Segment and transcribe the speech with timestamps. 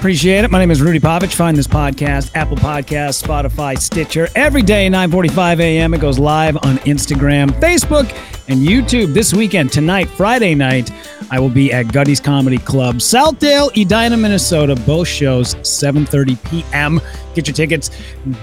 [0.00, 0.50] Appreciate it.
[0.50, 1.34] My name is Rudy Pavich.
[1.34, 5.92] Find this podcast, Apple Podcasts, Spotify, Stitcher, every day, 9.45 a.m.
[5.92, 8.10] It goes live on Instagram, Facebook,
[8.48, 9.70] and YouTube this weekend.
[9.70, 10.90] Tonight, Friday night,
[11.30, 14.74] I will be at Gutty's Comedy Club, Southdale, Edina, Minnesota.
[14.74, 16.98] Both shows, 7.30 p.m.
[17.34, 17.90] Get your tickets,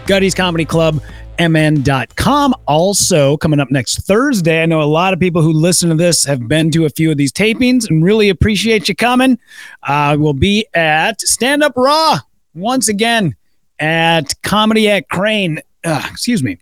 [0.05, 1.01] Gutty's Comedy Club,
[1.39, 2.53] mn.com.
[2.67, 6.23] Also, coming up next Thursday, I know a lot of people who listen to this
[6.25, 9.39] have been to a few of these tapings and really appreciate you coming.
[9.83, 12.19] I will be at Stand Up Raw
[12.53, 13.35] once again
[13.79, 15.61] at Comedy at Crane.
[15.83, 16.57] Uh, excuse me,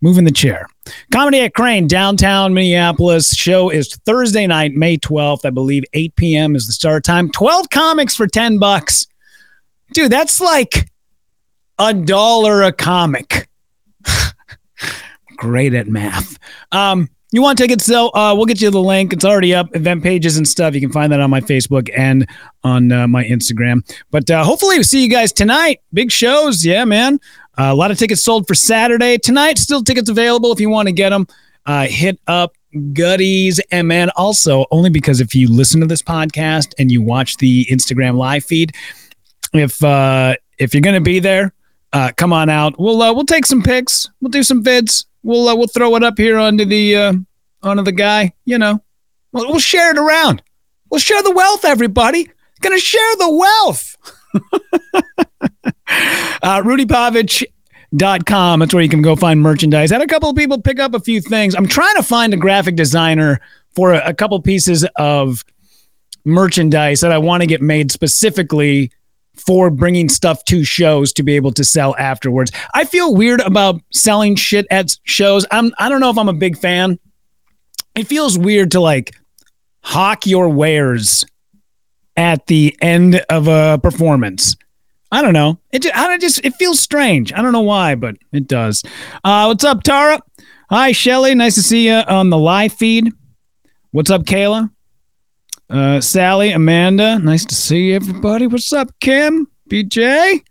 [0.00, 0.66] moving the chair.
[1.12, 3.34] Comedy at Crane, downtown Minneapolis.
[3.34, 5.44] Show is Thursday night, May 12th.
[5.44, 6.54] I believe 8 p.m.
[6.54, 7.30] is the start time.
[7.30, 9.06] 12 comics for 10 bucks.
[9.92, 10.90] Dude, that's like
[11.78, 13.47] a dollar a comic
[15.38, 16.38] great at math.
[16.72, 17.84] Um, you want tickets?
[17.84, 19.12] So uh, we'll get you the link.
[19.12, 20.74] It's already up, event pages and stuff.
[20.74, 22.26] You can find that on my Facebook and
[22.64, 23.82] on uh, my Instagram.
[24.10, 25.80] But uh, hopefully, we'll see you guys tonight.
[25.92, 27.20] Big shows, yeah, man.
[27.58, 29.58] Uh, a lot of tickets sold for Saturday tonight.
[29.58, 31.26] Still tickets available if you want to get them.
[31.66, 36.90] Uh, hit up Gutties man, Also, only because if you listen to this podcast and
[36.90, 38.74] you watch the Instagram live feed,
[39.52, 41.52] if uh, if you're gonna be there,
[41.92, 42.78] uh, come on out.
[42.78, 44.08] We'll we'll take some pics.
[44.20, 45.04] We'll do some vids.
[45.22, 47.12] We'll uh, we'll throw it up here onto the uh,
[47.62, 48.34] onto the guy.
[48.44, 48.82] You know,
[49.32, 50.42] we'll, we'll share it around.
[50.90, 51.64] We'll share the wealth.
[51.64, 53.96] Everybody gonna share the wealth.
[56.42, 58.60] uh, RudyPavich.com.
[58.60, 59.90] That's where you can go find merchandise.
[59.90, 61.54] Had a couple of people pick up a few things.
[61.54, 63.40] I'm trying to find a graphic designer
[63.74, 65.44] for a, a couple pieces of
[66.24, 68.92] merchandise that I want to get made specifically
[69.40, 72.52] for bringing stuff to shows to be able to sell afterwards.
[72.74, 75.46] I feel weird about selling shit at shows.
[75.50, 76.98] I'm I don't know if I'm a big fan.
[77.94, 79.14] It feels weird to like
[79.82, 81.24] hawk your wares
[82.16, 84.56] at the end of a performance.
[85.10, 85.58] I don't know.
[85.72, 87.32] It just, I just it feels strange.
[87.32, 88.82] I don't know why, but it does.
[89.24, 90.20] Uh, what's up, Tara?
[90.68, 91.34] Hi, Shelly.
[91.34, 93.12] Nice to see you on the live feed.
[93.90, 94.70] What's up, Kayla?
[95.70, 98.46] Uh, Sally, Amanda, nice to see everybody.
[98.46, 99.48] What's up, Kim?
[99.68, 100.42] BJ?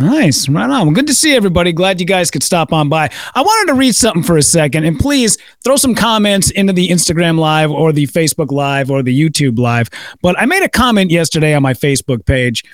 [0.00, 0.48] Nice.
[0.48, 0.86] Right on.
[0.86, 1.72] Well, good to see everybody.
[1.72, 3.08] Glad you guys could stop on by.
[3.34, 6.88] I wanted to read something for a second, and please throw some comments into the
[6.88, 9.88] Instagram Live or the Facebook Live or the YouTube Live.
[10.20, 12.64] But I made a comment yesterday on my Facebook page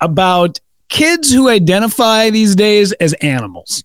[0.00, 3.84] about kids who identify these days as animals.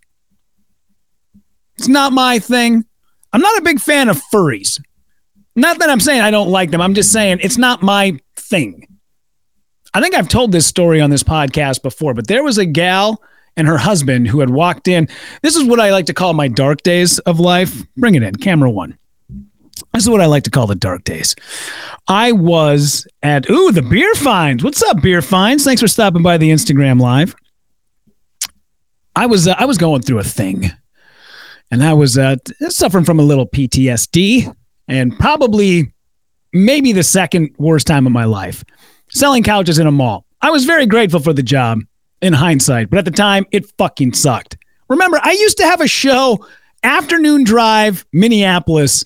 [1.78, 2.84] It's not my thing.
[3.32, 4.82] I'm not a big fan of furries.
[5.56, 6.82] Not that I'm saying I don't like them.
[6.82, 8.88] I'm just saying it's not my thing.
[9.94, 13.22] I think I've told this story on this podcast before, but there was a gal
[13.56, 15.08] and her husband who had walked in.
[15.44, 17.84] This is what I like to call my dark days of life.
[17.96, 18.98] Bring it in, camera one.
[19.94, 21.36] This is what I like to call the dark days.
[22.08, 24.64] I was at ooh the beer finds.
[24.64, 25.64] What's up, beer finds?
[25.64, 27.36] Thanks for stopping by the Instagram live.
[29.16, 30.72] I was uh, I was going through a thing,
[31.70, 32.38] and I was uh,
[32.70, 34.56] suffering from a little PTSD
[34.88, 35.94] and probably
[36.52, 38.64] maybe the second worst time of my life
[39.10, 40.26] selling couches in a mall.
[40.42, 41.82] I was very grateful for the job
[42.22, 44.58] in hindsight, but at the time, it fucking sucked.
[44.90, 46.46] Remember, I used to have a show,
[46.84, 49.04] Afternoon Drive, Minneapolis.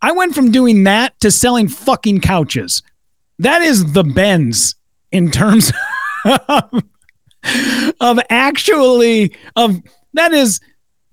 [0.00, 2.82] I went from doing that to selling fucking couches.
[3.38, 4.74] That is the bends
[5.12, 5.72] in terms
[6.24, 6.82] of,
[8.00, 9.80] of actually of
[10.14, 10.60] that is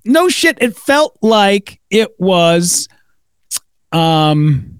[0.05, 0.57] no shit.
[0.61, 2.87] It felt like it was
[3.91, 4.79] um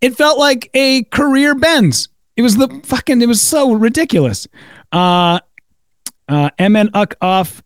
[0.00, 2.08] it felt like a career bends.
[2.36, 4.48] It was the fucking it was so ridiculous.
[4.90, 5.40] Uh
[6.28, 7.62] uh mnuckoff.com.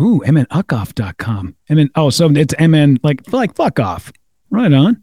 [0.00, 1.56] Ooh, mnuckoff.com.
[1.70, 4.12] MN oh, so it's mn like like fuck off.
[4.50, 5.02] Right on.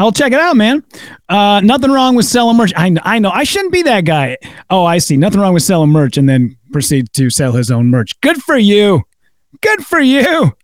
[0.00, 0.82] I'll check it out, man.
[1.28, 2.72] Uh, nothing wrong with selling merch.
[2.74, 4.38] I, I know I shouldn't be that guy.
[4.70, 5.18] Oh, I see.
[5.18, 8.18] Nothing wrong with selling merch and then proceed to sell his own merch.
[8.22, 9.02] Good for you.
[9.60, 10.56] Good for you.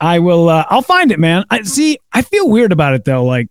[0.00, 0.48] I will.
[0.48, 1.44] Uh, I'll find it, man.
[1.50, 1.98] I see.
[2.12, 3.24] I feel weird about it though.
[3.24, 3.48] Like,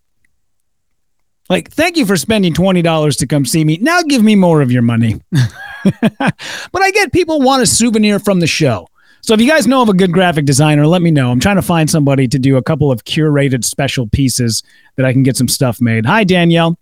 [1.49, 3.77] like, thank you for spending twenty dollars to come see me.
[3.81, 5.21] Now give me more of your money.
[5.31, 8.87] but I get people want a souvenir from the show.
[9.21, 11.31] So if you guys know of a good graphic designer, let me know.
[11.31, 14.61] I'm trying to find somebody to do a couple of curated special pieces
[14.97, 16.05] that I can get some stuff made.
[16.05, 16.77] Hi, Danielle.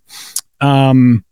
[0.59, 1.23] Um,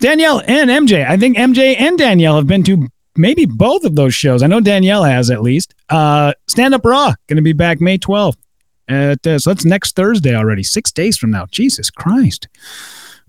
[0.00, 1.08] Danielle and MJ.
[1.08, 4.42] I think MJ and Danielle have been to maybe both of those shows.
[4.42, 5.74] I know Danielle has at least.
[5.88, 8.36] Uh, Stand Up Raw going to be back May 12th.
[8.88, 11.46] At, uh, so that's next Thursday already, six days from now.
[11.50, 12.48] Jesus Christ.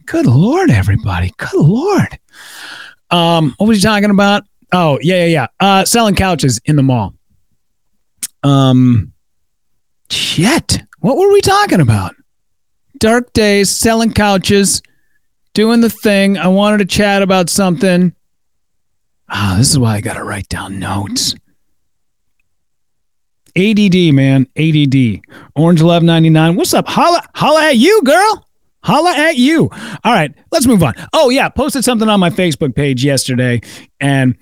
[0.05, 1.31] Good Lord, everybody.
[1.37, 2.19] Good Lord.
[3.11, 4.43] Um, what was you talking about?
[4.71, 5.47] Oh, yeah, yeah, yeah.
[5.59, 7.13] Uh, selling couches in the mall.
[8.41, 9.13] Um,
[10.09, 10.81] shit.
[10.99, 12.15] What were we talking about?
[12.99, 14.81] Dark days, selling couches,
[15.53, 16.37] doing the thing.
[16.37, 18.13] I wanted to chat about something.
[19.35, 21.33] Ah, this is why I got to write down notes.
[23.57, 24.47] ADD, man.
[24.55, 25.21] ADD.
[25.55, 26.55] Orange 1199.
[26.55, 26.87] What's up?
[26.87, 28.47] Holla, holla at you, girl.
[28.83, 29.71] Holla at you.
[30.03, 30.93] All right, let's move on.
[31.13, 31.49] Oh, yeah.
[31.49, 33.61] Posted something on my Facebook page yesterday
[33.99, 34.37] and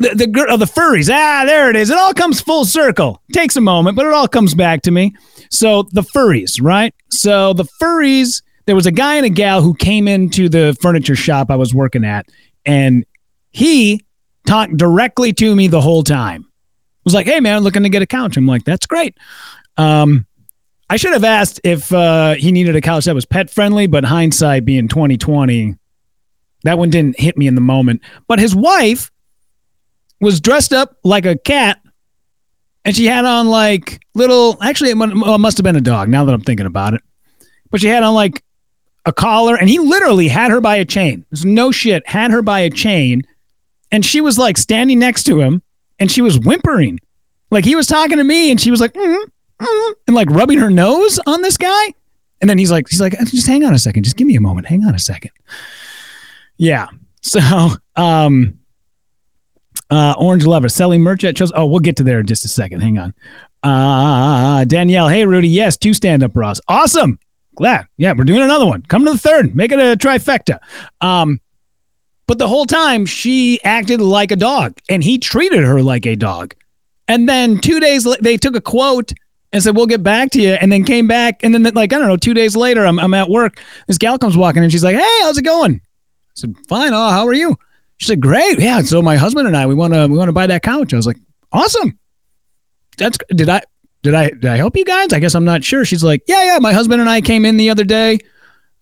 [0.00, 1.08] the, the girl, oh, the furries.
[1.12, 1.90] Ah, there it is.
[1.90, 3.22] It all comes full circle.
[3.32, 5.14] Takes a moment, but it all comes back to me.
[5.50, 6.92] So the furries, right?
[7.10, 11.14] So the furries, there was a guy and a gal who came into the furniture
[11.14, 12.26] shop I was working at,
[12.66, 13.06] and
[13.50, 14.04] he
[14.48, 16.46] talked directly to me the whole time.
[17.04, 19.16] Was like, "Hey, man, looking to get a couch." I'm like, "That's great."
[19.76, 20.26] Um,
[20.90, 24.04] I should have asked if uh, he needed a couch that was pet friendly, but
[24.04, 25.76] hindsight being 2020,
[26.64, 28.00] that one didn't hit me in the moment.
[28.26, 29.10] But his wife
[30.20, 31.80] was dressed up like a cat
[32.84, 36.34] and she had on like little actually it must have been a dog now that
[36.34, 37.02] i'm thinking about it
[37.70, 38.42] but she had on like
[39.06, 42.42] a collar and he literally had her by a chain there's no shit had her
[42.42, 43.22] by a chain
[43.90, 45.62] and she was like standing next to him
[45.98, 46.98] and she was whimpering
[47.50, 49.18] like he was talking to me and she was like mm,
[49.60, 51.94] mm, and like rubbing her nose on this guy
[52.40, 54.40] and then he's like he's like just hang on a second just give me a
[54.40, 55.30] moment hang on a second
[56.56, 56.88] yeah
[57.22, 57.40] so
[57.96, 58.58] um
[59.90, 61.52] uh, Orange Lover selling merch at shows.
[61.54, 62.80] Oh, we'll get to there in just a second.
[62.80, 63.14] Hang on.
[63.62, 66.60] Uh, Danielle, hey Rudy, yes, two stand up raws.
[66.68, 67.18] Awesome.
[67.56, 67.86] Glad.
[67.96, 68.82] Yeah, we're doing another one.
[68.82, 69.56] Come to the third.
[69.56, 70.60] Make it a trifecta.
[71.00, 71.40] Um,
[72.28, 76.14] but the whole time she acted like a dog, and he treated her like a
[76.14, 76.54] dog.
[77.08, 79.12] And then two days they took a quote
[79.52, 81.98] and said, "We'll get back to you," and then came back, and then like I
[81.98, 83.60] don't know, two days later, I'm I'm at work.
[83.88, 86.92] This gal comes walking, and she's like, "Hey, how's it going?" I said, "Fine.
[86.92, 87.56] Oh, how are you?"
[87.96, 90.32] She said, "Great, yeah." So my husband and I, we want to, we want to
[90.34, 90.92] buy that couch.
[90.92, 91.18] I was like,
[91.50, 91.98] "Awesome."
[92.98, 93.62] That's did I
[94.02, 95.14] did I did I help you guys?
[95.14, 95.86] I guess I'm not sure.
[95.86, 98.18] She's like, "Yeah, yeah." My husband and I came in the other day.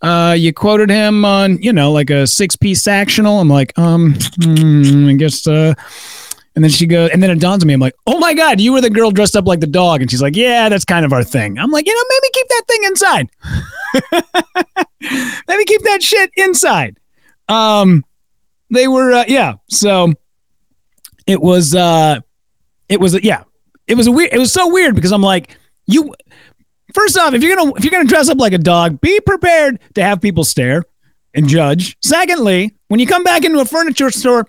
[0.03, 3.41] Uh, you quoted him on, you know, like a six piece sectional.
[3.41, 5.47] I'm like, um, hmm, I guess.
[5.47, 5.75] Uh,
[6.55, 7.75] and then she goes, and then it dawns on me.
[7.75, 10.01] I'm like, oh my god, you were the girl dressed up like the dog.
[10.01, 11.59] And she's like, yeah, that's kind of our thing.
[11.59, 13.31] I'm like, you know, maybe keep that thing inside.
[15.49, 16.99] maybe keep that shit inside.
[17.49, 18.05] Um,
[18.71, 19.55] they were uh, yeah.
[19.69, 20.13] So
[21.27, 22.21] it was uh
[22.89, 23.45] it was yeah.
[23.87, 25.57] It was a weird it was so weird because I'm like
[25.87, 26.15] you
[26.95, 29.81] first off if you're to if you're to dress up like a dog, be prepared
[29.95, 30.85] to have people stare
[31.35, 31.97] and judge.
[32.03, 34.47] Secondly, when you come back into a furniture store,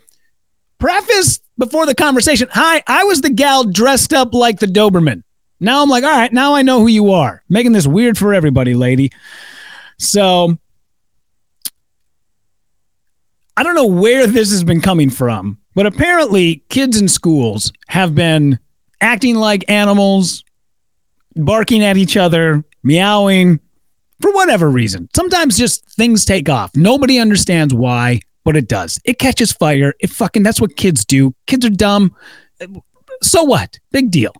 [0.80, 5.24] preface before the conversation, "Hi, I was the gal dressed up like the Doberman."
[5.60, 8.34] Now I'm like, "All right, now I know who you are." Making this weird for
[8.34, 9.12] everybody, lady.
[9.98, 10.58] So,
[13.56, 18.14] I don't know where this has been coming from, but apparently kids in schools have
[18.14, 18.60] been
[19.02, 20.44] acting like animals,
[21.44, 23.60] barking at each other, meowing
[24.22, 25.10] for whatever reason.
[25.16, 26.76] Sometimes just things take off.
[26.76, 29.00] Nobody understands why, but it does.
[29.06, 29.94] It catches fire.
[30.00, 31.36] It fucking, that's what kids do.
[31.46, 32.16] Kids are dumb.
[33.22, 33.80] So what?
[33.92, 34.34] Big deal.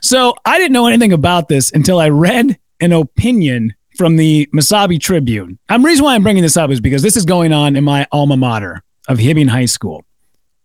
[0.00, 5.00] So I didn't know anything about this until I read an opinion from the Mesabi
[5.00, 5.58] Tribune.
[5.68, 8.06] The reason why I'm bringing this up is because this is going on in my
[8.10, 10.04] alma mater of Hibbing High School.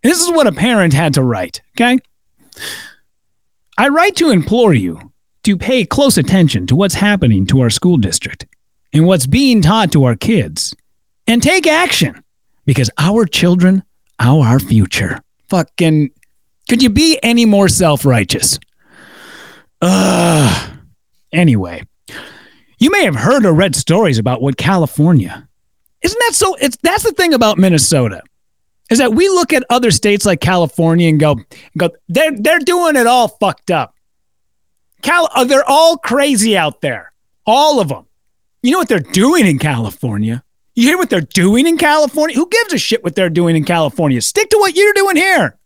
[0.03, 1.99] This is what a parent had to write, okay?
[3.77, 5.11] I write to implore you
[5.47, 8.45] to pay close attention to what's happening to our school district
[8.91, 10.75] and what's being taught to our kids
[11.25, 12.21] and take action
[12.65, 13.81] because our children
[14.19, 15.21] are our future.
[15.47, 16.11] Fucking,
[16.67, 18.59] could you be any more self righteous?
[19.81, 20.77] Ugh.
[21.31, 21.81] Anyway,
[22.77, 25.47] you may have heard or read stories about what California.
[26.01, 26.55] Isn't that so?
[26.55, 28.21] It's that's the thing about Minnesota.
[28.91, 31.37] Is that we look at other states like California and go,
[31.77, 33.93] go they're they're doing it all fucked up.
[35.01, 37.11] Cal, uh, they're all crazy out there,
[37.45, 38.05] all of them.
[38.63, 40.43] You know what they're doing in California?
[40.75, 42.35] You hear what they're doing in California?
[42.35, 44.21] Who gives a shit what they're doing in California?
[44.21, 45.57] Stick to what you're doing here.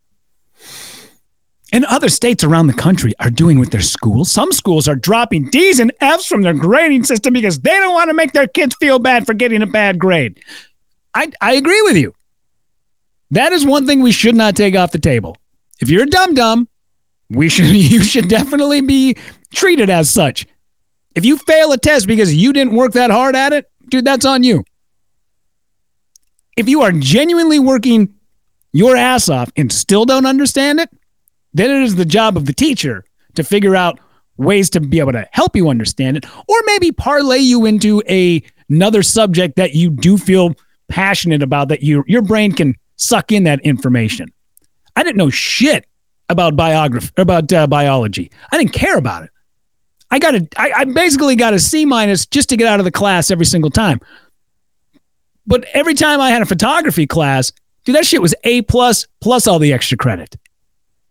[1.74, 4.32] And other states around the country are doing with their schools.
[4.32, 8.10] Some schools are dropping D's and F's from their grading system because they don't want
[8.10, 10.42] to make their kids feel bad for getting a bad grade.
[11.14, 12.14] I, I agree with you.
[13.32, 15.38] That is one thing we should not take off the table.
[15.80, 16.68] If you're a dum dum,
[17.32, 19.16] we should you should definitely be
[19.54, 20.46] treated as such.
[21.16, 24.26] If you fail a test because you didn't work that hard at it, dude, that's
[24.26, 24.64] on you.
[26.56, 28.14] If you are genuinely working
[28.74, 30.90] your ass off and still don't understand it,
[31.54, 33.04] then it is the job of the teacher
[33.36, 34.00] to figure out
[34.38, 38.42] ways to be able to help you understand it or maybe parlay you into a
[38.70, 40.56] another subject that you do feel
[40.88, 44.28] passionate about that you your brain can suck in that information.
[44.96, 45.86] I didn't know shit
[46.32, 48.32] about biography about uh, biology.
[48.52, 49.30] I didn't care about it.
[50.10, 52.86] I got a I, I basically got a C minus just to get out of
[52.86, 54.00] the class every single time.
[55.46, 57.52] But every time I had a photography class,
[57.86, 60.36] dude, that shit was A plus plus all the extra credit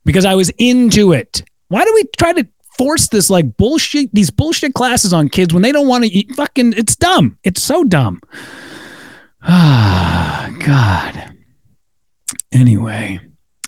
[0.05, 1.43] because I was into it.
[1.69, 2.49] Why do we try to
[2.81, 6.35] force this like bullshit these bullshit classes on kids when they don't want to eat
[6.35, 7.39] fucking it's dumb.
[7.45, 8.21] It's so dumb.
[9.43, 11.35] Ah, God.
[12.53, 13.21] Anyway,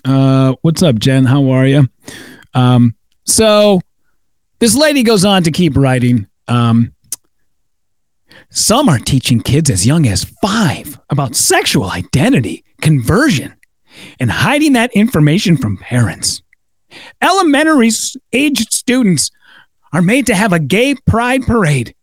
[0.04, 1.24] uh what's up, Jen?
[1.24, 1.88] How are you?
[2.54, 2.94] Um
[3.24, 3.80] so
[4.58, 6.26] this lady goes on to keep writing.
[6.48, 6.94] Um
[8.50, 13.54] some are teaching kids as young as 5 about sexual identity, conversion,
[14.20, 16.42] and hiding that information from parents.
[17.22, 17.90] Elementary
[18.32, 19.30] aged students
[19.92, 21.94] are made to have a gay pride parade.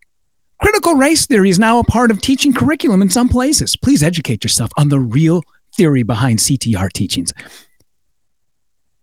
[0.61, 3.75] Critical race theory is now a part of teaching curriculum in some places.
[3.75, 5.41] Please educate yourself on the real
[5.75, 7.31] theory behind CTR teachings.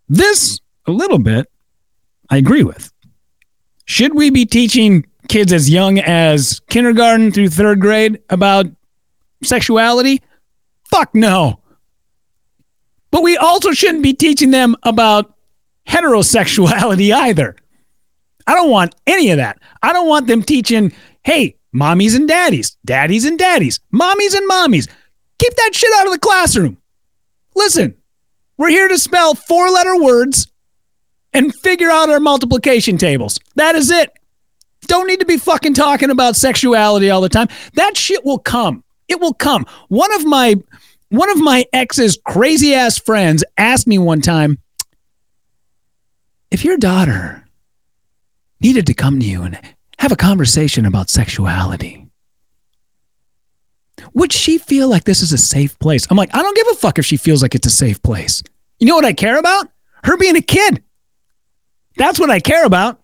[0.08, 1.50] This, a little bit,
[2.30, 2.92] I agree with.
[3.84, 8.66] Should we be teaching kids as young as kindergarten through third grade about
[9.42, 10.22] sexuality?
[10.90, 11.60] Fuck no.
[13.10, 15.34] But we also shouldn't be teaching them about
[15.86, 17.56] heterosexuality either.
[18.46, 19.58] I don't want any of that.
[19.82, 20.92] I don't want them teaching,
[21.24, 24.88] hey, mommies and daddies, daddies and daddies, mommies and mommies.
[25.38, 26.78] Keep that shit out of the classroom.
[27.54, 27.96] Listen,
[28.58, 30.50] we're here to spell four letter words
[31.32, 33.38] and figure out our multiplication tables.
[33.56, 34.10] That is it.
[34.82, 37.48] Don't need to be fucking talking about sexuality all the time.
[37.74, 38.84] That shit will come.
[39.08, 39.66] It will come.
[39.88, 40.56] One of my
[41.08, 44.58] one of my ex's crazy ass friends asked me one time,
[46.50, 47.46] if your daughter
[48.60, 49.58] needed to come to you and
[49.98, 52.05] have a conversation about sexuality,
[54.14, 56.06] would she feel like this is a safe place?
[56.10, 58.42] I'm like, I don't give a fuck if she feels like it's a safe place.
[58.78, 59.68] You know what I care about?
[60.04, 60.82] Her being a kid.
[61.96, 63.00] That's what I care about.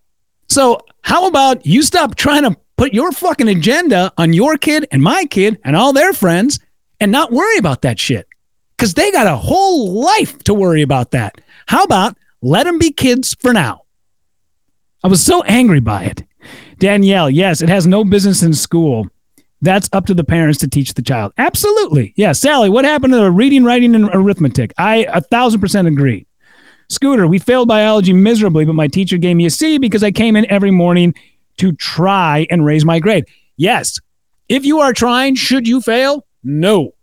[0.49, 5.03] So, how about you stop trying to put your fucking agenda on your kid and
[5.03, 6.59] my kid and all their friends
[7.01, 8.29] and not worry about that shit?
[8.77, 11.41] Because they got a whole life to worry about that.
[11.67, 13.83] How about let them be kids for now?
[15.03, 16.23] I was so angry by it.
[16.79, 19.09] Danielle, yes, it has no business in school.
[19.63, 21.33] That's up to the parents to teach the child.
[21.39, 22.13] Absolutely.
[22.17, 22.33] Yeah.
[22.33, 24.75] Sally, what happened to the reading, writing, and arithmetic?
[24.77, 26.27] I a thousand percent agree.
[26.89, 30.37] Scooter, we failed biology miserably, but my teacher gave me a C because I came
[30.37, 31.15] in every morning
[31.59, 33.25] to try and raise my grade.
[33.57, 33.99] Yes.
[34.49, 36.27] If you are trying, should you fail?
[36.43, 36.95] No.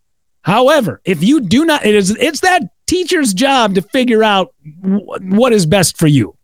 [0.41, 5.05] However, if you do not, it is it's that teacher's job to figure out w-
[5.35, 6.35] what is best for you.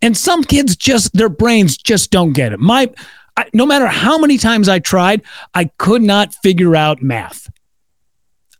[0.00, 2.60] And some kids just their brains just don't get it.
[2.60, 2.90] My
[3.38, 5.22] I, no matter how many times I tried,
[5.54, 7.48] I could not figure out math.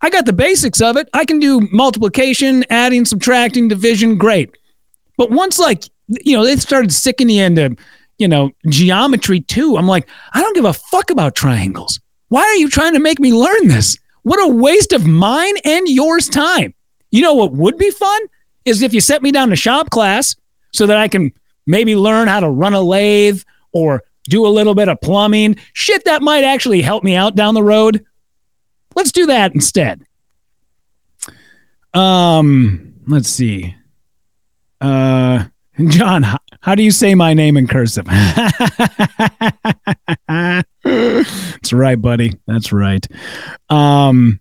[0.00, 1.08] I got the basics of it.
[1.12, 4.56] I can do multiplication, adding, subtracting, division, great.
[5.16, 7.74] But once like, you know, they started sicking me into,
[8.18, 9.76] you know, geometry too.
[9.76, 11.98] I'm like, I don't give a fuck about triangles.
[12.28, 13.98] Why are you trying to make me learn this?
[14.22, 16.72] What a waste of mine and yours time.
[17.10, 18.20] You know what would be fun
[18.64, 20.36] is if you set me down to shop class
[20.72, 21.32] so that I can
[21.66, 23.42] maybe learn how to run a lathe
[23.72, 27.54] or do a little bit of plumbing, shit that might actually help me out down
[27.54, 28.04] the road.
[28.94, 30.04] Let's do that instead.
[31.94, 33.74] Um, let's see.
[34.80, 35.44] Uh,
[35.88, 38.06] John, how, how do you say my name in cursive?
[40.84, 42.34] That's right, buddy.
[42.46, 43.06] That's right.
[43.70, 44.40] Um,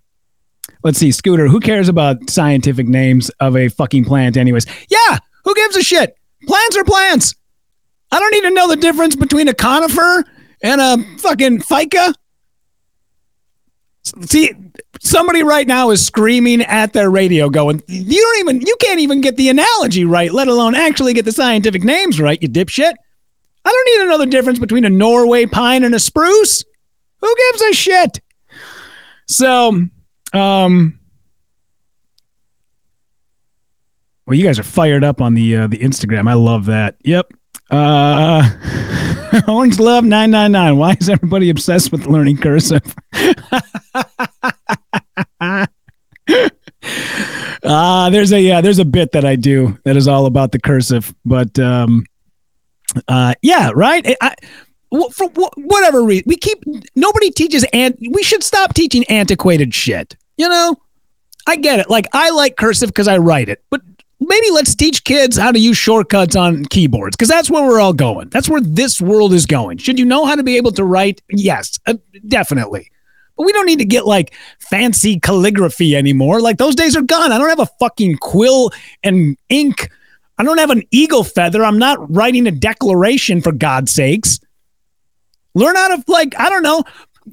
[0.84, 1.48] let's see, Scooter.
[1.48, 4.66] Who cares about scientific names of a fucking plant, anyways?
[4.90, 6.18] Yeah, who gives a shit?
[6.48, 7.36] Plants are plants.
[8.12, 10.24] I don't need to know the difference between a conifer
[10.64, 12.14] and a fucking ficus.
[14.26, 14.54] See,
[15.02, 19.20] somebody right now is screaming at their radio, going, "You don't even, you can't even
[19.20, 22.94] get the analogy right, let alone actually get the scientific names right, you dipshit."
[23.66, 26.64] I don't need to know the difference between a Norway pine and a spruce.
[27.20, 28.22] Who gives a shit?
[29.26, 29.88] So,
[30.32, 31.00] um,
[34.26, 36.30] well, you guys are fired up on the uh, the Instagram.
[36.30, 36.96] I love that.
[37.04, 37.34] Yep.
[37.70, 38.50] Uh,
[39.48, 40.78] Orange Love nine nine nine.
[40.78, 42.96] Why is everybody obsessed with learning cursive?
[47.64, 50.60] uh there's a yeah, there's a bit that I do that is all about the
[50.60, 52.06] cursive, but um,
[53.08, 54.16] uh, yeah, right.
[54.22, 54.36] I,
[55.12, 56.64] for whatever reason, we keep
[56.96, 60.16] nobody teaches and we should stop teaching antiquated shit.
[60.38, 60.76] You know,
[61.46, 61.90] I get it.
[61.90, 63.82] Like I like cursive because I write it, but
[64.28, 67.94] maybe let's teach kids how to use shortcuts on keyboards because that's where we're all
[67.94, 68.30] going.
[68.30, 69.78] That's where this world is going.
[69.78, 71.22] Should you know how to be able to write?
[71.30, 71.96] Yes, uh,
[72.28, 72.92] definitely.
[73.36, 76.42] But we don't need to get like fancy calligraphy anymore.
[76.42, 77.32] Like those days are gone.
[77.32, 78.72] I don't have a fucking quill
[79.04, 79.90] and ink.
[80.38, 81.64] I don't have an eagle feather.
[81.64, 84.40] I'm not writing a declaration for God's sakes.
[85.56, 86.84] Learn how to like, I don't know.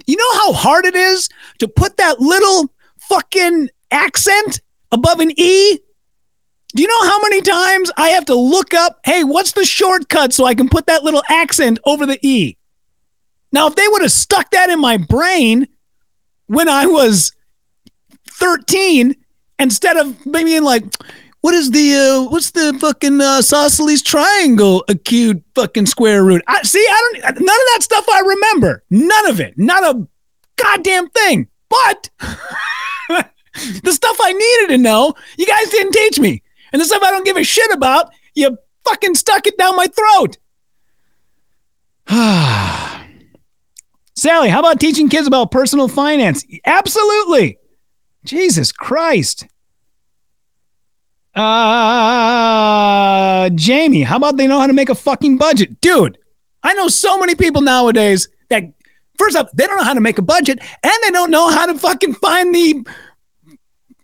[0.07, 2.71] You know how hard it is to put that little
[3.09, 4.61] fucking accent
[4.91, 5.79] above an E?
[6.75, 10.33] Do you know how many times I have to look up, hey, what's the shortcut
[10.33, 12.57] so I can put that little accent over the E?
[13.53, 15.69] Now, if they would have stuck that in my brain
[16.47, 17.33] when I was
[18.29, 19.15] 13,
[19.61, 20.85] instead of maybe being like,
[21.43, 26.43] what is the uh, what's the fucking uh, isosceles triangle acute fucking square root?
[26.47, 26.79] I see.
[26.79, 27.23] I don't.
[27.23, 28.83] None of that stuff I remember.
[28.89, 29.53] None of it.
[29.59, 30.09] Not a
[30.57, 31.49] goddamn thing.
[31.69, 32.09] But
[33.83, 36.43] the stuff I needed to know, you guys didn't teach me.
[36.75, 39.87] And the stuff I don't give a shit about, you fucking stuck it down my
[39.87, 40.39] throat.
[44.17, 46.45] Sally, how about teaching kids about personal finance?
[46.65, 47.59] Absolutely.
[48.25, 49.47] Jesus Christ.
[51.37, 51.51] Uh,
[53.51, 55.81] Jamie, how about they know how to make a fucking budget?
[55.81, 56.19] Dude,
[56.65, 58.65] I know so many people nowadays that,
[59.17, 61.67] first off, they don't know how to make a budget and they don't know how
[61.67, 62.85] to fucking find the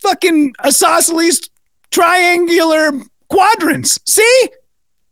[0.00, 1.49] fucking isosceles
[1.90, 2.92] triangular
[3.28, 3.98] quadrants.
[4.06, 4.48] See?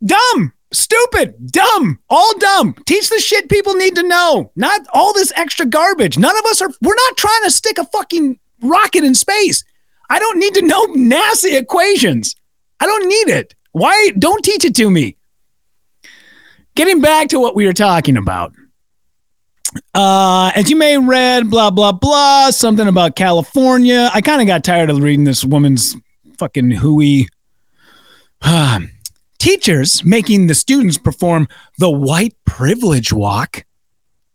[0.05, 2.75] Dumb, stupid, dumb, all dumb.
[2.87, 6.19] Teach the shit people need to know, not all this extra garbage.
[6.19, 9.65] None of us are, we're not trying to stick a fucking rocket in space.
[10.11, 12.35] I don't need to know NASA equations.
[12.81, 13.55] I don't need it.
[13.73, 14.13] Why?
[14.19, 15.17] Don't teach it to me.
[16.75, 18.53] Getting back to what we were talking about.
[19.95, 24.11] Uh, as you may read, blah, blah, blah, something about California.
[24.15, 25.97] I kind of got tired of reading this woman's
[26.39, 27.29] fucking hooey.
[28.43, 28.81] Ah,
[29.39, 33.65] teachers making the students perform the white privilege walk.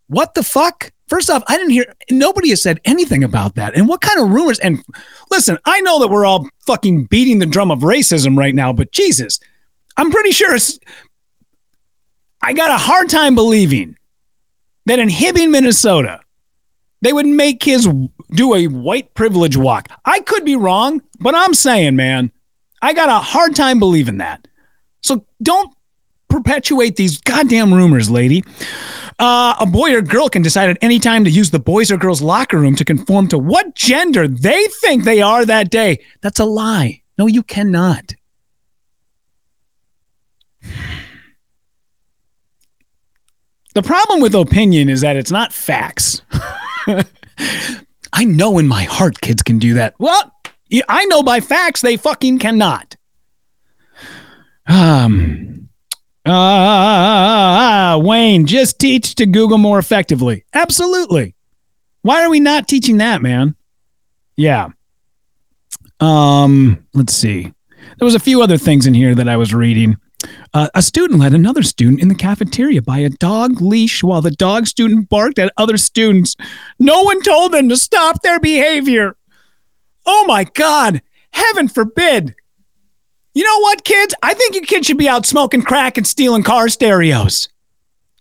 [0.08, 0.92] What the fuck?
[1.08, 3.76] First off, I didn't hear nobody has said anything about that.
[3.76, 4.60] And what kind of rumors?
[4.60, 4.84] And
[5.30, 8.92] listen, I know that we're all fucking beating the drum of racism right now, but
[8.92, 9.40] Jesus,
[9.98, 10.80] I'm pretty sure it's.
[12.42, 13.98] I got a hard time believing
[14.86, 16.20] that in Hibbing, Minnesota,
[17.04, 17.86] they would make kids
[18.32, 19.90] do a white privilege walk.
[20.06, 22.32] I could be wrong, but I'm saying, man,
[22.82, 24.48] I got a hard time believing that.
[25.02, 25.76] So don't
[26.30, 28.46] perpetuate these goddamn rumors, lady.
[29.20, 31.98] Uh, a boy or girl can decide at any time to use the boys or
[31.98, 36.00] girls locker room to conform to what gender they think they are that day.
[36.22, 37.02] That's a lie.
[37.18, 38.14] No, you cannot.
[43.74, 46.22] The problem with opinion is that it's not facts.
[48.14, 49.96] I know in my heart kids can do that.
[50.00, 50.32] Well,
[50.88, 52.96] I know by facts they fucking cannot.
[54.68, 55.70] Um,
[56.26, 60.46] uh, Wayne, just teach to Google more effectively.
[60.54, 61.36] Absolutely.
[62.02, 63.56] Why are we not teaching that, man?
[64.36, 64.70] Yeah.
[66.00, 67.54] Um, let's see.
[67.98, 69.98] There was a few other things in here that I was reading.
[70.54, 74.32] Uh, a student led another student in the cafeteria by a dog leash while the
[74.32, 76.36] dog student barked at other students.
[76.80, 79.16] No one told them to stop their behavior.
[80.06, 81.02] Oh my God.
[81.32, 82.36] Heaven forbid.
[83.34, 84.14] You know what, kids?
[84.22, 87.50] I think you kids should be out smoking crack and stealing car stereos.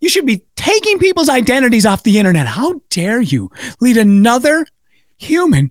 [0.00, 2.46] You should be taking people's identities off the internet.
[2.46, 4.66] How dare you lead another
[5.18, 5.70] human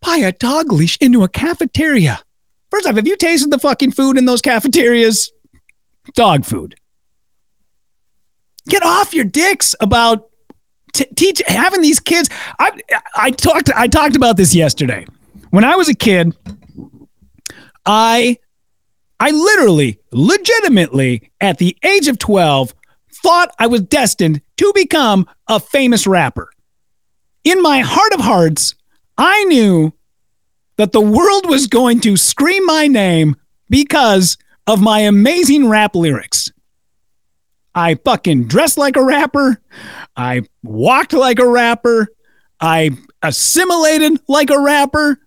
[0.00, 2.20] by a dog leash into a cafeteria?
[2.70, 5.30] First off, have you tasted the fucking food in those cafeterias?
[6.14, 6.76] Dog food.
[8.68, 10.28] Get off your dicks about
[10.92, 12.28] t- teach having these kids.
[12.58, 12.78] I
[13.16, 15.06] I talked I talked about this yesterday.
[15.50, 16.36] When I was a kid,
[17.84, 18.38] I
[19.18, 22.74] I literally, legitimately, at the age of 12,
[23.22, 26.50] thought I was destined to become a famous rapper.
[27.44, 28.74] In my heart of hearts,
[29.18, 29.92] I knew
[30.76, 33.36] that the world was going to scream my name
[33.68, 36.50] because of my amazing rap lyrics.
[37.74, 39.60] I fucking dressed like a rapper.
[40.16, 42.08] I walked like a rapper.
[42.60, 42.90] I
[43.22, 45.20] assimilated like a rapper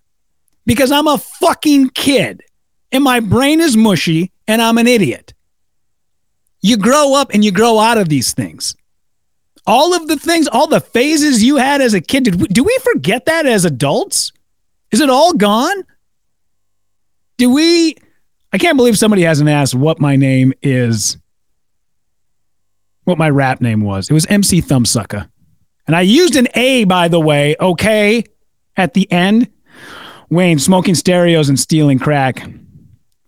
[0.66, 2.42] because I'm a fucking kid
[2.92, 5.34] and my brain is mushy and I'm an idiot.
[6.62, 8.76] You grow up and you grow out of these things.
[9.66, 12.62] All of the things, all the phases you had as a kid, did we, do
[12.62, 14.32] we forget that as adults?
[14.90, 15.84] Is it all gone?
[17.36, 17.96] Do we?
[18.54, 21.18] I can't believe somebody hasn't asked what my name is,
[23.02, 24.08] what my rap name was.
[24.08, 25.28] It was MC Thumbsucker.
[25.88, 28.22] And I used an A, by the way, okay,
[28.76, 29.50] at the end.
[30.30, 32.48] Wayne, smoking stereos and stealing crack.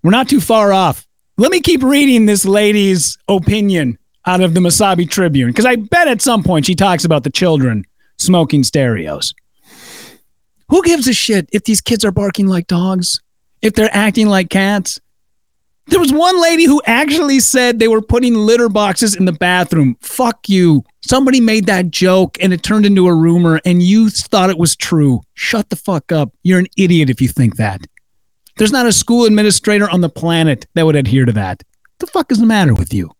[0.05, 1.05] We're not too far off.
[1.39, 6.07] Let me keep reading this lady's opinion out of the Mesabi Tribune because I bet
[6.07, 7.85] at some point she talks about the children
[8.17, 9.35] smoking stereos.
[10.69, 13.21] Who gives a shit if these kids are barking like dogs?
[13.61, 15.01] If they're acting like cats?
[15.89, 19.97] There was one lady who actually said they were putting litter boxes in the bathroom.
[20.01, 20.83] Fuck you.
[21.03, 24.75] Somebody made that joke and it turned into a rumor and you thought it was
[24.75, 25.21] true.
[25.35, 26.33] Shut the fuck up.
[26.43, 27.83] You're an idiot if you think that.
[28.57, 31.63] There's not a school administrator on the planet that would adhere to that.
[31.99, 33.13] The fuck is the matter with you?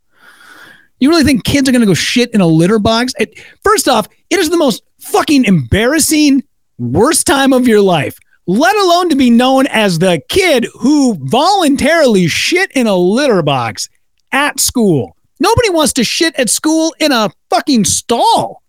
[0.99, 3.13] You really think kids are going to go shit in a litter box?
[3.19, 6.43] It, first off, it is the most fucking embarrassing,
[6.79, 12.29] worst time of your life let alone to be known as the kid who voluntarily
[12.29, 13.89] shit in a litter box
[14.33, 15.17] at school.
[15.41, 18.63] Nobody wants to shit at school in a fucking stall,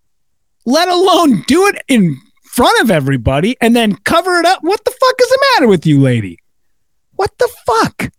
[0.66, 4.60] let alone do it in front of everybody and then cover it up.
[4.62, 6.40] What the fuck is the matter with you, lady?
[7.16, 8.12] What the fuck?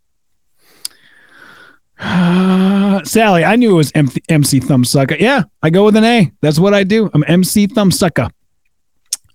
[3.04, 5.18] Sally, I knew it was MC Thumbsucker.
[5.18, 6.32] Yeah, I go with an A.
[6.40, 7.10] That's what I do.
[7.12, 8.30] I'm MC Thumbsucker.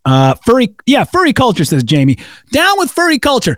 [0.05, 2.17] Uh, furry, yeah, furry culture says Jamie.
[2.51, 3.55] Down with furry culture.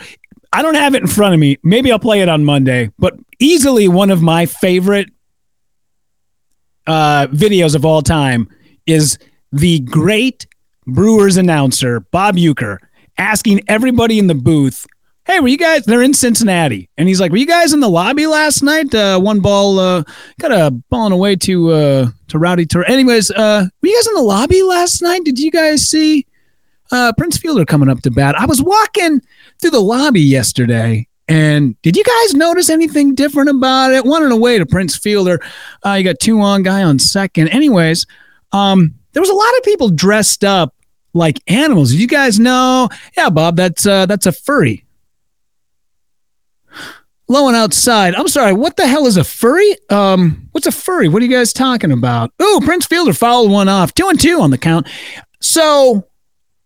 [0.53, 1.58] I don't have it in front of me.
[1.63, 5.10] Maybe I'll play it on Monday, but easily one of my favorite
[6.88, 8.47] uh, videos of all time
[8.86, 9.17] is
[9.51, 10.47] the great
[10.88, 12.77] Brewers announcer Bob Uecker
[13.17, 14.86] asking everybody in the booth,
[15.25, 15.84] "Hey, were you guys?
[15.86, 18.93] They're in Cincinnati, and he's like, were you guys in the lobby last night?
[18.93, 20.03] Uh, one ball, uh,
[20.39, 22.86] got a ball away to uh, to Rowdy Tour.
[22.88, 25.23] Anyways, uh, were you guys in the lobby last night?
[25.25, 26.27] Did you guys see?"
[26.95, 28.36] Uh, Prince Fielder coming up to bat.
[28.39, 29.21] I was walking
[29.60, 34.05] through the lobby yesterday, and did you guys notice anything different about it?
[34.05, 35.39] One and away to Prince Fielder.
[35.86, 37.49] Uh, you got two on guy on second.
[37.49, 38.05] Anyways,
[38.51, 40.73] um, there was a lot of people dressed up
[41.13, 41.93] like animals.
[41.93, 42.89] You guys know?
[43.17, 44.86] Yeah, Bob, that's uh, that's a furry.
[47.27, 48.13] Low and outside.
[48.13, 48.53] I'm sorry.
[48.53, 49.75] What the hell is a furry?
[49.89, 51.08] Um, what's a furry?
[51.08, 52.31] What are you guys talking about?
[52.39, 53.95] Ooh, Prince Fielder fouled one off.
[53.95, 54.88] Two and two on the count.
[55.41, 56.08] So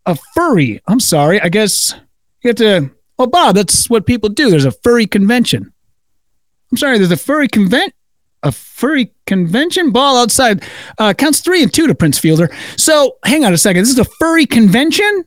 [0.10, 0.82] a furry.
[0.88, 1.40] I'm sorry.
[1.42, 1.94] I guess
[2.44, 2.92] you have to.
[3.18, 4.50] Well, Bob, that's what people do.
[4.50, 5.72] There's a furry convention.
[6.72, 6.98] I'm sorry.
[6.98, 7.94] There's a furry convent.
[8.44, 10.64] A furry convention ball outside
[10.98, 12.50] uh, counts three and two to Prince Fielder.
[12.78, 13.82] So hang on a second.
[13.84, 15.26] This is a furry convention.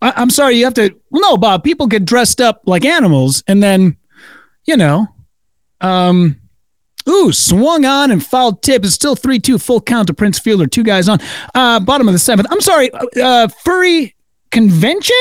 [0.00, 0.56] I- am sorry.
[0.56, 0.94] You have to.
[1.10, 1.64] No, Bob.
[1.64, 3.96] People get dressed up like animals, and then,
[4.66, 5.08] you know,
[5.80, 6.36] um,
[7.08, 8.84] Ooh, swung on and fouled tip.
[8.84, 10.66] It's still 3 2 full count to Prince Fielder.
[10.66, 11.18] Two guys on.
[11.54, 12.48] Uh, bottom of the seventh.
[12.50, 12.90] I'm sorry.
[12.92, 14.14] Uh, furry
[14.50, 15.16] convention?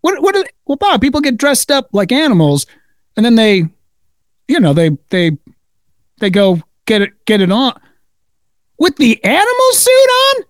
[0.00, 2.66] What, what, are, well, Bob, people get dressed up like animals
[3.16, 3.66] and then they,
[4.46, 5.36] you know, they, they,
[6.20, 7.78] they go get it, get it on
[8.78, 10.44] with the animal suit on?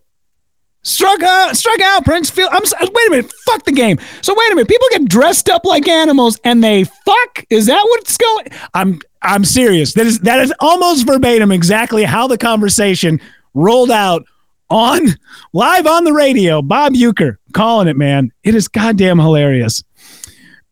[0.83, 2.51] Struck out, struck out, Prince Field.
[2.53, 3.99] I'm wait a minute, fuck the game.
[4.23, 7.45] So wait a minute, people get dressed up like animals and they fuck.
[7.51, 8.47] Is that what's going?
[8.75, 9.95] I'm I'm serious.
[9.95, 13.21] That is that is almost verbatim exactly how the conversation
[13.55, 14.25] rolled out
[14.71, 15.09] on
[15.53, 16.63] live on the radio.
[16.63, 18.33] Bob Uecker calling it, man.
[18.45, 19.83] It is goddamn hilarious.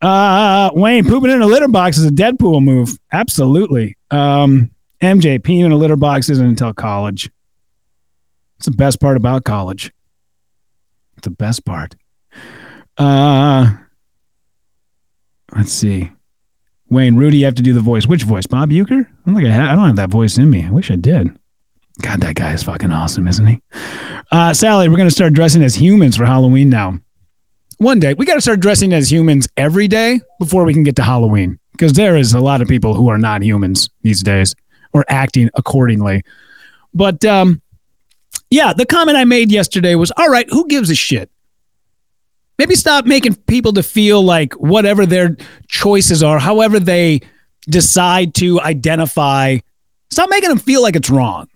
[0.00, 2.98] Uh, Wayne pooping in a litter box is a Deadpool move.
[3.12, 3.96] Absolutely.
[4.10, 4.70] Um,
[5.02, 7.30] MJ peeing in a litter box isn't until college.
[8.58, 9.92] It's the best part about college.
[11.22, 11.94] The best part.
[12.98, 13.72] Uh,
[15.54, 16.10] let's see.
[16.88, 18.06] Wayne, Rudy, you have to do the voice.
[18.06, 18.46] Which voice?
[18.46, 19.06] Bob Uecker?
[19.06, 20.64] I don't think I, have, I don't have that voice in me.
[20.64, 21.36] I wish I did.
[22.00, 23.62] God, that guy is fucking awesome, isn't he?
[24.30, 26.98] Uh, Sally, we're going to start dressing as humans for Halloween now.
[27.78, 30.96] One day, we got to start dressing as humans every day before we can get
[30.96, 34.54] to Halloween because there is a lot of people who are not humans these days
[34.92, 36.22] or acting accordingly.
[36.94, 37.60] But um,
[38.50, 41.30] yeah, the comment I made yesterday was all right, who gives a shit?
[42.58, 45.36] Maybe stop making people to feel like whatever their
[45.68, 47.20] choices are, however they
[47.68, 49.58] decide to identify,
[50.10, 51.48] stop making them feel like it's wrong.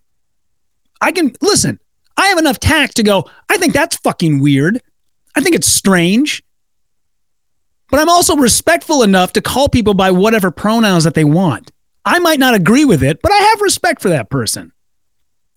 [1.01, 1.81] I can listen,
[2.17, 4.83] I have enough tact to go, I think that's fucking weird.
[5.35, 6.43] I think it's strange.
[7.91, 11.73] But I'm also respectful enough to call people by whatever pronouns that they want.
[12.05, 14.73] I might not agree with it, but I have respect for that person.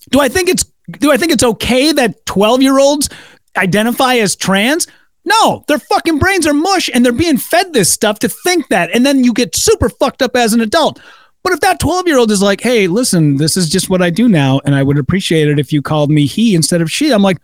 [0.10, 3.10] Do I think it's do I think it's okay that 12 year olds
[3.56, 4.88] identify as trans?
[5.26, 8.94] No, their fucking brains are mush and they're being fed this stuff to think that.
[8.94, 11.00] And then you get super fucked up as an adult.
[11.44, 14.10] But if that 12 year old is like, hey, listen, this is just what I
[14.10, 17.12] do now, and I would appreciate it if you called me he instead of she,
[17.12, 17.38] I'm like,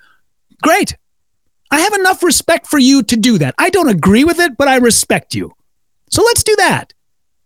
[0.61, 0.97] great.
[1.71, 3.55] I have enough respect for you to do that.
[3.57, 5.53] I don't agree with it, but I respect you.
[6.09, 6.93] So let's do that.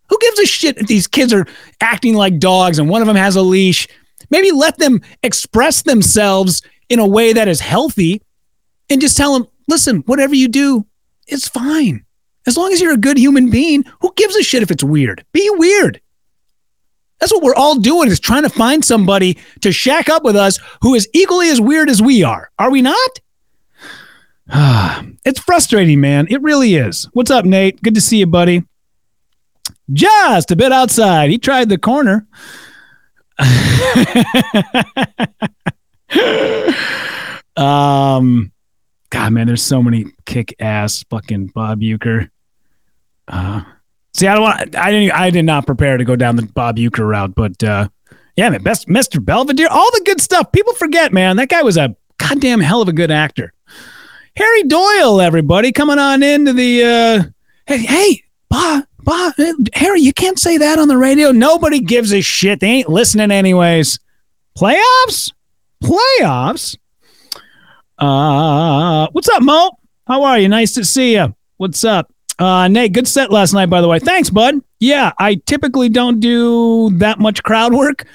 [0.08, 1.46] Who gives a shit if these kids are
[1.80, 3.88] acting like dogs and one of them has a leash?
[4.34, 8.20] Maybe let them express themselves in a way that is healthy
[8.90, 10.84] and just tell them, listen, whatever you do,
[11.28, 12.04] it's fine.
[12.44, 15.24] As long as you're a good human being, who gives a shit if it's weird?
[15.32, 16.00] Be weird.
[17.20, 20.58] That's what we're all doing is trying to find somebody to shack up with us
[20.82, 22.50] who is equally as weird as we are.
[22.58, 23.20] Are we not?
[25.24, 26.26] it's frustrating, man.
[26.28, 27.08] It really is.
[27.12, 27.80] What's up, Nate?
[27.82, 28.64] Good to see you, buddy.
[29.92, 31.30] Just a bit outside.
[31.30, 32.26] He tried the corner.
[37.56, 38.52] um,
[39.10, 42.30] God, man, there's so many kick ass fucking Bob Uecker.
[43.28, 43.62] Uh,
[44.12, 44.76] see, I don't want.
[44.76, 45.12] I didn't.
[45.12, 47.88] I did not prepare to go down the Bob Uecker route, but uh,
[48.36, 49.24] yeah, man, best Mr.
[49.24, 50.52] Belvedere, all the good stuff.
[50.52, 51.36] People forget, man.
[51.36, 53.52] That guy was a goddamn hell of a good actor.
[54.36, 56.84] Harry Doyle, everybody, coming on into the.
[56.84, 57.22] Uh,
[57.66, 59.34] hey, hey, Bob, Bob,
[59.74, 61.30] Harry, you can't say that on the radio.
[61.30, 62.60] Nobody gives a shit.
[62.60, 63.98] They ain't listening anyways.
[64.58, 65.32] Playoffs,
[65.82, 66.78] playoffs.
[67.98, 69.72] Uh, what's up, Mo?
[70.06, 70.48] How are you?
[70.48, 71.34] Nice to see you.
[71.58, 72.10] What's up?
[72.38, 73.98] Uh, Nate, good set last night, by the way.
[73.98, 74.60] Thanks, bud.
[74.80, 78.06] Yeah, I typically don't do that much crowd work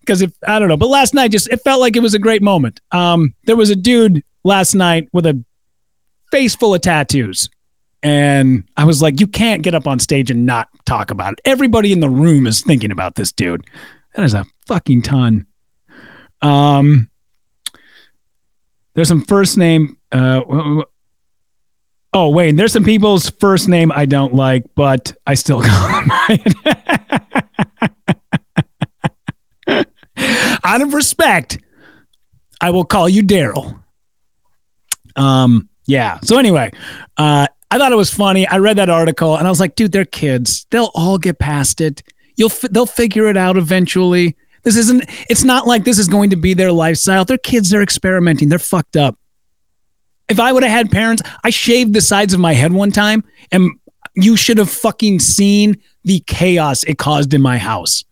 [0.00, 2.18] because if I don't know, but last night just it felt like it was a
[2.18, 2.80] great moment.
[2.92, 5.42] Um, there was a dude last night with a
[6.30, 7.48] face full of tattoos.
[8.06, 11.40] And I was like, you can't get up on stage and not talk about it.
[11.44, 13.66] Everybody in the room is thinking about this dude.
[14.14, 15.44] That is a fucking ton.
[16.40, 17.10] Um,
[18.94, 19.98] there's some first name.
[20.12, 20.84] Uh,
[22.12, 26.08] oh wait, there's some people's first name I don't like, but I still call them.
[30.62, 31.58] Out of respect,
[32.60, 33.82] I will call you Daryl.
[35.16, 36.20] Um, yeah.
[36.20, 36.70] So anyway,
[37.16, 38.46] uh, I thought it was funny.
[38.46, 40.66] I read that article and I was like, dude, they're kids.
[40.70, 42.02] They'll all get past it.
[42.36, 44.36] You'll f- they'll figure it out eventually.
[44.62, 45.04] This isn't.
[45.30, 47.24] It's not like this is going to be their lifestyle.
[47.24, 47.70] They're kids.
[47.70, 48.48] They're experimenting.
[48.48, 49.18] They're fucked up.
[50.28, 53.24] If I would have had parents, I shaved the sides of my head one time,
[53.52, 53.70] and
[54.16, 58.04] you should have fucking seen the chaos it caused in my house.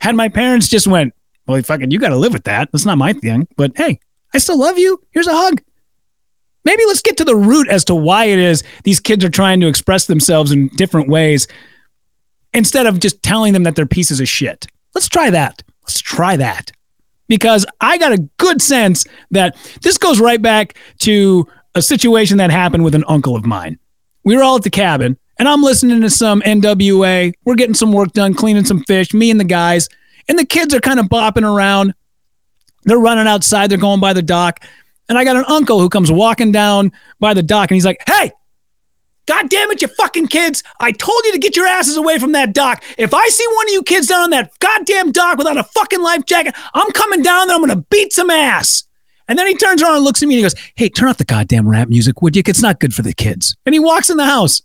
[0.00, 1.14] Had my parents just went,
[1.46, 2.70] well, fucking, you got to live with that.
[2.72, 3.48] That's not my thing.
[3.56, 4.00] But hey,
[4.34, 5.02] I still love you.
[5.12, 5.62] Here's a hug.
[6.64, 9.60] Maybe let's get to the root as to why it is these kids are trying
[9.60, 11.48] to express themselves in different ways
[12.52, 14.66] instead of just telling them that they're pieces of shit.
[14.94, 15.62] Let's try that.
[15.82, 16.72] Let's try that.
[17.28, 22.50] Because I got a good sense that this goes right back to a situation that
[22.50, 23.78] happened with an uncle of mine.
[24.24, 27.32] We were all at the cabin and I'm listening to some NWA.
[27.46, 29.88] We're getting some work done, cleaning some fish, me and the guys.
[30.28, 31.94] And the kids are kind of bopping around.
[32.84, 34.62] They're running outside, they're going by the dock.
[35.10, 38.00] And I got an uncle who comes walking down by the dock and he's like,
[38.06, 38.30] Hey,
[39.26, 40.62] God damn it, you fucking kids.
[40.78, 42.84] I told you to get your asses away from that dock.
[42.96, 46.00] If I see one of you kids down on that goddamn dock without a fucking
[46.00, 47.56] life jacket, I'm coming down there.
[47.56, 48.84] I'm going to beat some ass.
[49.26, 51.18] And then he turns around and looks at me and he goes, Hey, turn off
[51.18, 52.44] the goddamn rap music, would you?
[52.46, 53.56] It's not good for the kids.
[53.66, 54.62] And he walks in the house.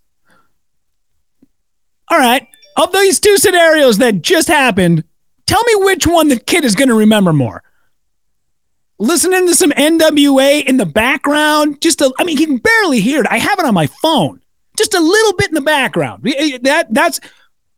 [2.11, 2.47] All right.
[2.77, 5.05] Of these two scenarios that just happened,
[5.47, 7.63] tell me which one the kid is going to remember more
[8.97, 11.81] listening to some NWA in the background.
[11.81, 13.27] Just a, I mean, he can barely hear it.
[13.29, 14.41] I have it on my phone,
[14.77, 16.23] just a little bit in the background.
[16.61, 17.19] That that's,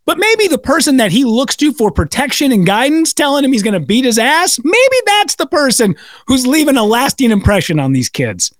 [0.05, 3.63] but maybe the person that he looks to for protection and guidance, telling him he's
[3.63, 5.95] going to beat his ass, maybe that's the person
[6.27, 8.53] who's leaving a lasting impression on these kids.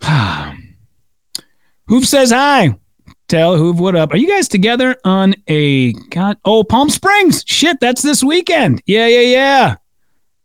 [0.02, 2.76] Hoove says hi.
[3.26, 4.12] Tell Hoove what up.
[4.12, 6.36] Are you guys together on a God?
[6.44, 7.44] Oh, Palm Springs.
[7.46, 8.82] Shit, that's this weekend.
[8.86, 9.76] Yeah, yeah, yeah.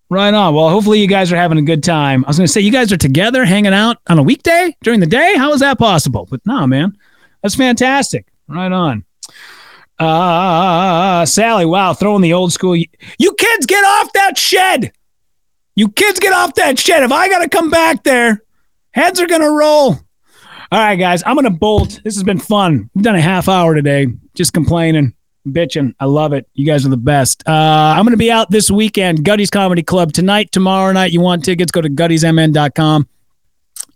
[0.09, 0.53] Right on.
[0.53, 2.23] Well, hopefully you guys are having a good time.
[2.25, 4.99] I was going to say you guys are together hanging out on a weekday during
[4.99, 5.35] the day.
[5.35, 6.27] How is that possible?
[6.29, 6.95] But no, man,
[7.41, 8.27] that's fantastic.
[8.47, 9.03] Right on.
[9.97, 12.75] Uh, Sally, wow, throwing the old school.
[12.75, 14.91] You kids get off that shed.
[15.75, 17.01] You kids get off that shed.
[17.03, 18.43] If I got to come back there,
[18.91, 19.99] heads are going to roll.
[20.71, 22.01] All right, guys, I'm going to bolt.
[22.03, 22.89] This has been fun.
[22.93, 25.93] We've done a half hour today, just complaining bitching.
[25.99, 26.47] I love it.
[26.53, 27.43] You guys are the best.
[27.47, 31.11] Uh, I'm going to be out this weekend, Gutty's Comedy Club tonight, tomorrow night.
[31.11, 31.71] You want tickets?
[31.71, 33.07] Go to guttysmn.com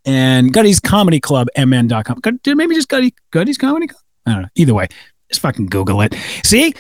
[0.06, 2.22] and Gutty's Comedy Club mn.com.
[2.46, 4.02] Maybe just Gutty, Gutty's Comedy Club?
[4.26, 4.50] I don't know.
[4.56, 4.88] Either way,
[5.30, 6.16] just fucking Google it.
[6.44, 6.74] See,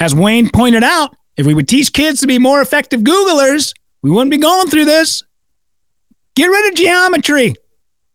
[0.00, 4.10] as Wayne pointed out, if we would teach kids to be more effective Googlers, we
[4.10, 5.22] wouldn't be going through this.
[6.34, 7.54] Get rid of geometry.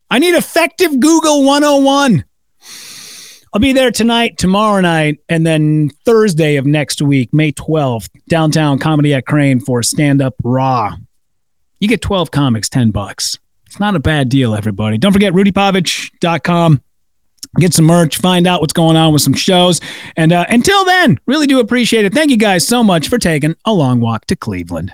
[0.09, 2.25] I need effective Google 101.
[3.53, 8.79] I'll be there tonight, tomorrow night, and then Thursday of next week, May 12th, downtown
[8.79, 10.95] comedy at Crane for stand up raw.
[11.81, 13.37] You get 12 comics, 10 bucks.
[13.65, 14.97] It's not a bad deal, everybody.
[14.97, 16.81] Don't forget rudypavich.com.
[17.59, 19.81] Get some merch, find out what's going on with some shows.
[20.15, 22.13] And uh, until then, really do appreciate it.
[22.13, 24.93] Thank you guys so much for taking a long walk to Cleveland.